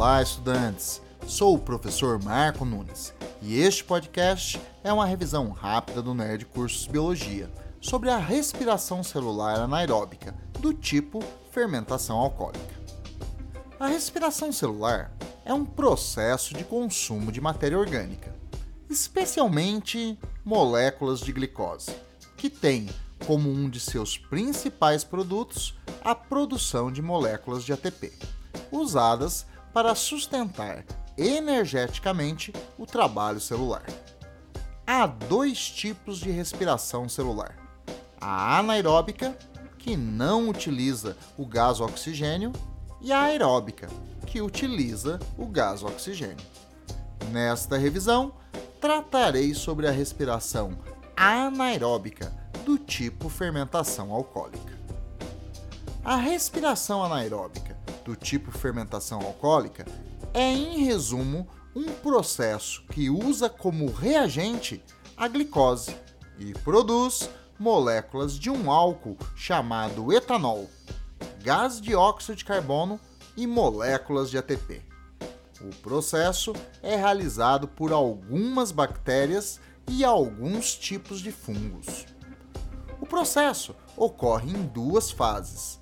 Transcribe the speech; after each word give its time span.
Olá, 0.00 0.22
estudantes! 0.22 1.02
Sou 1.26 1.54
o 1.54 1.58
professor 1.58 2.18
Marco 2.24 2.64
Nunes 2.64 3.12
e 3.42 3.60
este 3.60 3.84
podcast 3.84 4.58
é 4.82 4.90
uma 4.90 5.04
revisão 5.04 5.50
rápida 5.50 6.00
do 6.00 6.14
Nerd 6.14 6.46
Cursos 6.46 6.86
Biologia 6.86 7.50
sobre 7.82 8.08
a 8.08 8.16
respiração 8.16 9.02
celular 9.02 9.60
anaeróbica 9.60 10.34
do 10.58 10.72
tipo 10.72 11.22
fermentação 11.50 12.16
alcoólica. 12.16 12.80
A 13.78 13.88
respiração 13.88 14.50
celular 14.50 15.12
é 15.44 15.52
um 15.52 15.66
processo 15.66 16.54
de 16.54 16.64
consumo 16.64 17.30
de 17.30 17.42
matéria 17.42 17.78
orgânica, 17.78 18.34
especialmente 18.88 20.18
moléculas 20.42 21.20
de 21.20 21.30
glicose, 21.30 21.94
que 22.38 22.48
tem 22.48 22.88
como 23.26 23.50
um 23.50 23.68
de 23.68 23.78
seus 23.78 24.16
principais 24.16 25.04
produtos 25.04 25.78
a 26.02 26.14
produção 26.14 26.90
de 26.90 27.02
moléculas 27.02 27.64
de 27.64 27.74
ATP, 27.74 28.14
usadas 28.72 29.44
para 29.72 29.94
sustentar 29.94 30.84
energeticamente 31.16 32.52
o 32.78 32.86
trabalho 32.86 33.40
celular. 33.40 33.84
Há 34.86 35.06
dois 35.06 35.70
tipos 35.70 36.18
de 36.18 36.30
respiração 36.30 37.08
celular: 37.08 37.56
a 38.20 38.58
anaeróbica, 38.58 39.36
que 39.78 39.96
não 39.96 40.48
utiliza 40.48 41.16
o 41.38 41.46
gás 41.46 41.80
oxigênio, 41.80 42.52
e 43.00 43.12
a 43.12 43.22
aeróbica, 43.22 43.88
que 44.26 44.42
utiliza 44.42 45.18
o 45.38 45.46
gás 45.46 45.82
oxigênio. 45.82 46.44
Nesta 47.30 47.78
revisão, 47.78 48.32
tratarei 48.80 49.54
sobre 49.54 49.86
a 49.86 49.90
respiração 49.90 50.78
anaeróbica 51.16 52.32
do 52.64 52.78
tipo 52.78 53.28
fermentação 53.28 54.12
alcoólica. 54.12 54.78
A 56.04 56.16
respiração 56.16 57.04
anaeróbica 57.04 57.69
do 58.10 58.16
tipo 58.16 58.50
fermentação 58.50 59.20
alcoólica 59.20 59.86
é, 60.34 60.52
em 60.52 60.84
resumo, 60.84 61.46
um 61.76 61.84
processo 61.84 62.82
que 62.90 63.08
usa 63.08 63.48
como 63.48 63.88
reagente 63.92 64.82
a 65.16 65.28
glicose 65.28 65.96
e 66.36 66.52
produz 66.52 67.30
moléculas 67.56 68.36
de 68.36 68.50
um 68.50 68.68
álcool 68.68 69.16
chamado 69.36 70.12
etanol, 70.12 70.68
gás 71.40 71.80
de 71.80 71.94
óxido 71.94 72.34
de 72.34 72.44
carbono 72.44 72.98
e 73.36 73.46
moléculas 73.46 74.28
de 74.28 74.38
ATP. 74.38 74.82
O 75.60 75.72
processo 75.76 76.52
é 76.82 76.96
realizado 76.96 77.68
por 77.68 77.92
algumas 77.92 78.72
bactérias 78.72 79.60
e 79.88 80.04
alguns 80.04 80.74
tipos 80.74 81.20
de 81.20 81.30
fungos. 81.30 82.06
O 83.00 83.06
processo 83.06 83.76
ocorre 83.96 84.50
em 84.50 84.66
duas 84.66 85.12
fases: 85.12 85.80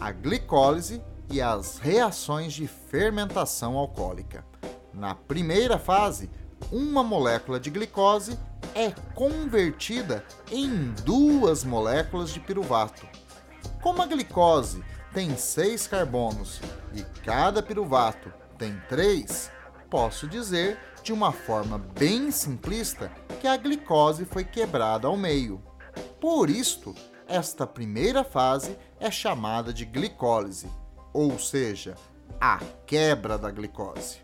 a 0.00 0.10
glicólise 0.12 1.02
e 1.32 1.40
as 1.40 1.78
reações 1.78 2.52
de 2.52 2.66
fermentação 2.66 3.78
alcoólica. 3.78 4.44
Na 4.92 5.14
primeira 5.14 5.78
fase, 5.78 6.30
uma 6.70 7.02
molécula 7.02 7.58
de 7.58 7.70
glicose 7.70 8.38
é 8.74 8.90
convertida 9.14 10.22
em 10.50 10.92
duas 11.04 11.64
moléculas 11.64 12.34
de 12.34 12.38
piruvato. 12.38 13.08
Como 13.80 14.02
a 14.02 14.06
glicose 14.06 14.84
tem 15.14 15.34
seis 15.34 15.86
carbonos 15.86 16.60
e 16.92 17.02
cada 17.24 17.62
piruvato 17.62 18.30
tem 18.58 18.78
três, 18.86 19.50
posso 19.88 20.28
dizer 20.28 20.78
de 21.02 21.14
uma 21.14 21.32
forma 21.32 21.78
bem 21.78 22.30
simplista 22.30 23.10
que 23.40 23.46
a 23.46 23.56
glicose 23.56 24.26
foi 24.26 24.44
quebrada 24.44 25.08
ao 25.08 25.16
meio. 25.16 25.62
Por 26.20 26.50
isto, 26.50 26.94
esta 27.26 27.66
primeira 27.66 28.22
fase 28.22 28.76
é 29.00 29.10
chamada 29.10 29.72
de 29.72 29.86
glicólise 29.86 30.81
ou 31.12 31.38
seja, 31.38 31.94
a 32.40 32.58
quebra 32.86 33.38
da 33.38 33.50
glicose. 33.50 34.18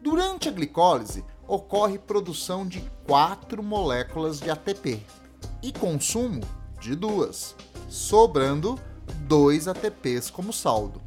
Durante 0.00 0.48
a 0.48 0.52
glicólise, 0.52 1.24
ocorre 1.46 1.98
produção 1.98 2.66
de 2.66 2.80
quatro 3.06 3.62
moléculas 3.62 4.40
de 4.40 4.50
ATP 4.50 5.00
e 5.62 5.72
consumo 5.72 6.40
de 6.80 6.94
duas, 6.94 7.54
sobrando 7.88 8.78
dois 9.26 9.68
ATPs 9.68 10.30
como 10.30 10.52
saldo. 10.52 11.00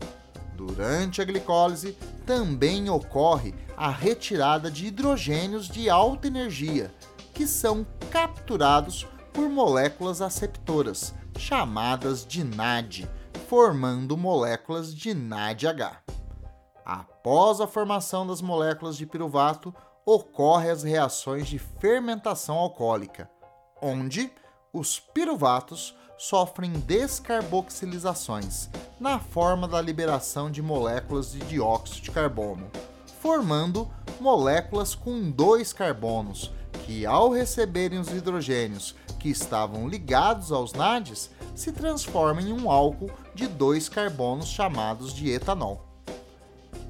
Durante 0.55 1.22
a 1.22 1.25
glicólise, 1.25 1.95
também 2.25 2.89
ocorre 2.89 3.53
a 3.75 3.89
retirada 3.89 4.72
de 4.72 4.88
hidrogênios 4.88 5.67
de 5.67 5.89
alta 5.89 6.28
energia, 6.28 6.91
que 7.34 7.45
são 7.45 7.85
capturados 8.09 9.05
por 9.31 9.47
moléculas 9.47 10.22
aceptoras, 10.22 11.13
chamadas 11.38 12.25
de 12.25 12.44
NAD, 12.44 13.07
formando 13.47 14.18
moléculas 14.18 14.94
de 14.94 15.13
NADH. 15.13 16.03
Após 16.85 17.62
a 17.62 17.68
formação 17.68 18.28
das 18.28 18.41
moléculas 18.41 18.97
de 18.97 19.06
piruvato, 19.06 19.74
ocorrem 20.06 20.69
as 20.69 20.84
reações 20.84 21.47
de 21.47 21.58
fermentação 21.58 22.58
alcoólica, 22.58 23.30
onde 23.81 24.31
os 24.74 25.00
piruvatos 25.00 25.96
sofrem 26.18 26.74
descarboxilizações 26.74 28.69
na 29.00 29.18
forma 29.18 29.68
da 29.68 29.79
liberação 29.81 30.52
de 30.52 30.62
moléculas 30.62 31.31
de 31.31 31.40
dióxido 31.40 32.02
de 32.02 32.12
carbono, 32.12 32.69
formando 33.22 33.88
moléculas 34.19 34.94
com 34.94 35.31
dois 35.31 35.72
carbonos, 35.72 36.52
que 36.85 37.06
ao 37.06 37.29
receberem 37.29 38.00
os 38.00 38.09
hidrogênios 38.09 38.96
que 39.19 39.29
estavam 39.29 39.88
ligados 39.88 40.52
aos 40.52 40.74
NADs, 40.74 41.29
se 41.56 41.72
transforma 41.72 42.41
em 42.41 42.53
um 42.53 42.69
álcool 42.69 43.12
de 43.37 43.47
dois 43.47 43.87
carbonos 43.87 44.47
chamados 44.47 45.13
de 45.13 45.29
etanol. 45.29 45.85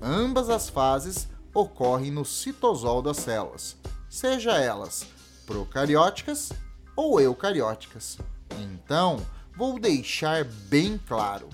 Ambas 0.01 0.49
as 0.49 0.69
fases 0.69 1.27
ocorrem 1.53 2.09
no 2.09 2.23
citosol 2.23 3.01
das 3.01 3.17
células, 3.17 3.75
seja 4.09 4.51
elas 4.57 5.05
procarióticas 5.45 6.53
ou 6.95 7.19
eucarióticas. 7.19 8.17
Então, 8.61 9.19
vou 9.57 9.77
deixar 9.77 10.45
bem 10.45 10.97
claro: 10.97 11.49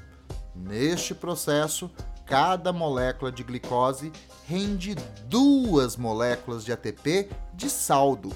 neste 0.55 1.15
processo, 1.15 1.89
cada 2.27 2.71
molécula 2.71 3.31
de 3.31 3.43
glicose 3.43 4.11
rende 4.47 4.93
duas 5.25 5.97
moléculas 5.97 6.63
de 6.63 6.71
ATP 6.71 7.31
de 7.51 7.67
saldo, 7.67 8.31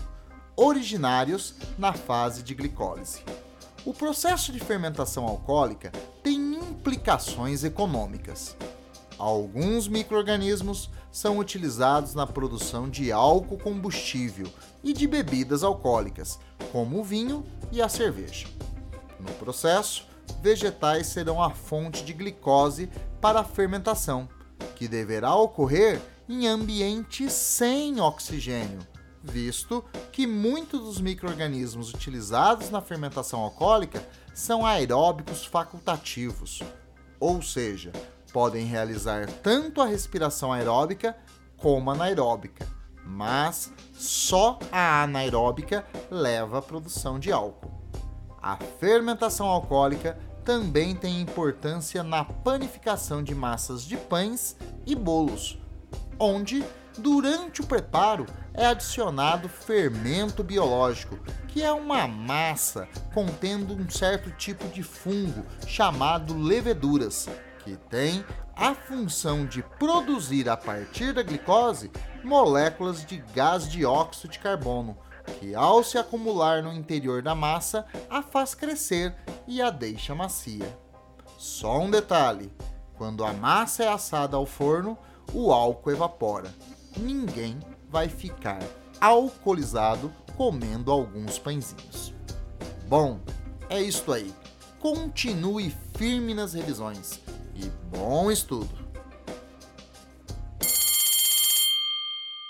originários 0.56 1.53
na 1.78 1.94
fase 1.94 2.41
de 2.41 2.56
glicólise. 2.56 3.22
O 3.88 3.94
processo 3.94 4.51
de 4.51 4.59
fermentação 4.59 5.25
alcoólica 5.25 5.94
tem 6.22 6.37
implicações 6.88 7.66
econômicas. 7.66 8.56
Alguns 9.18 9.90
microrganismos 9.90 10.90
são 11.12 11.38
utilizados 11.38 12.14
na 12.14 12.25
produção 12.25 12.90
de 12.90 13.12
álcool 13.12 13.58
combustível 13.58 14.48
e 14.81 14.94
de 14.94 15.06
bebidas 15.06 15.66
alcoólicas, 15.66 16.40
como 16.72 17.00
o 17.00 17.03
vinho 17.03 17.46
e 17.74 17.81
a 17.81 17.90
cerveja. 17.90 18.48
No 19.20 19.34
processo, 19.34 20.08
vegetais 20.42 21.08
serão 21.08 21.44
a 21.44 21.50
fonte 21.50 22.06
de 22.06 22.14
glicose 22.14 22.90
para 23.19 23.42
a 23.42 23.44
fermentação, 23.44 24.30
que 24.78 24.88
deverá 24.88 25.36
ocorrer 25.36 26.02
em 26.30 26.48
ambiente 26.48 27.30
sem 27.30 28.00
oxigênio, 28.00 28.80
visto 29.30 29.84
que 30.12 30.26
muitos 30.26 30.82
dos 30.82 31.02
micro-organismos 31.02 31.94
utilizados 31.94 32.70
na 32.70 32.82
fermentação 32.82 33.42
alcoólica 33.42 34.04
são 34.34 34.66
aeróbicos 34.66 35.46
facultativos, 35.46 36.62
ou 37.20 37.42
seja, 37.42 37.92
podem 38.32 38.66
realizar 38.66 39.28
tanto 39.44 39.82
a 39.82 39.86
respiração 39.86 40.54
aeróbica 40.54 41.16
como 41.58 41.92
anaeróbica, 41.92 42.68
mas 43.04 43.72
só 43.94 44.60
a 44.72 45.04
anaeróbica 45.04 45.86
leva 46.12 46.60
à 46.60 46.62
produção 46.62 47.20
de 47.20 47.32
álcool. 47.32 47.72
A 48.42 48.58
fermentação 48.80 49.48
alcoólica 49.48 50.18
também 50.46 50.96
tem 50.96 51.19
importância 51.19 52.04
na 52.04 52.24
panificação 52.24 53.22
de 53.22 53.36
massas 53.36 53.84
de 53.84 53.98
pães 53.98 54.56
e 54.86 54.96
bolos, 54.96 55.60
onde, 56.19 56.63
durante 56.98 57.62
o 57.62 57.66
preparo, 57.66 58.26
é 58.54 58.66
adicionado 58.66 59.48
fermento 59.48 60.44
biológico, 60.44 61.18
que 61.48 61.62
é 61.62 61.72
uma 61.72 62.08
massa 62.08 62.88
contendo 63.14 63.74
um 63.74 63.90
certo 63.90 64.32
tipo 64.32 64.68
de 64.70 64.84
fungo 64.84 65.46
chamado 65.66 66.38
leveduras, 66.38 67.30
que 67.64 67.76
tem 67.90 68.26
a 68.56 68.74
função 68.74 69.46
de 69.46 69.62
produzir 69.62 70.50
a 70.50 70.58
partir 70.58 71.14
da 71.14 71.22
glicose 71.22 71.92
moléculas 72.24 73.06
de 73.06 73.18
gás 73.34 73.70
dióxido 73.70 74.32
de 74.32 74.40
carbono, 74.40 74.98
que 75.40 75.54
ao 75.54 75.84
se 75.84 75.98
acumular 75.98 76.64
no 76.64 76.74
interior 76.74 77.22
da 77.22 77.36
massa 77.36 77.86
a 78.10 78.22
faz 78.24 78.56
crescer 78.56 79.16
e 79.46 79.62
a 79.62 79.70
deixa 79.70 80.16
macia. 80.16 80.68
Só 81.38 81.80
um 81.80 81.92
detalhe: 81.92 82.52
quando 82.98 83.24
a 83.24 83.32
massa 83.32 83.84
é 83.84 83.88
assada 83.88 84.36
ao 84.36 84.46
forno, 84.46 84.98
o 85.34 85.52
álcool 85.52 85.92
evapora. 85.92 86.52
Ninguém 87.00 87.60
vai 87.90 88.10
ficar 88.10 88.62
alcoolizado 89.00 90.12
comendo 90.36 90.92
alguns 90.92 91.40
pãezinhos. 91.40 92.14
Bom, 92.88 93.20
é 93.70 93.82
isto 93.82 94.12
aí. 94.12 94.34
Continue 94.80 95.74
firme 95.96 96.34
nas 96.34 96.54
revisões 96.54 97.20
e 97.56 97.70
bom 97.96 98.32
estudo! 98.32 98.87